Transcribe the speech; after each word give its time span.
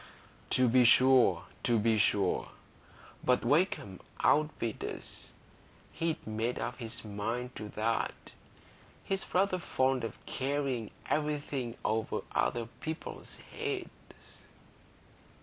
"To 0.49 0.67
be 0.67 0.83
sure, 0.83 1.45
to 1.61 1.77
be 1.77 1.99
sure. 1.99 2.49
But 3.23 3.45
Wakem 3.45 3.99
outbid 4.23 4.83
us; 4.83 5.31
he'd 5.91 6.25
made 6.25 6.57
up 6.57 6.79
his 6.79 7.05
mind 7.05 7.55
to 7.57 7.69
that. 7.75 8.31
He's 9.03 9.31
rather 9.31 9.59
fond 9.59 10.03
of 10.03 10.17
carrying 10.25 10.89
everything 11.07 11.77
over 11.85 12.21
other 12.33 12.65
people's 12.65 13.35
heads." 13.55 14.41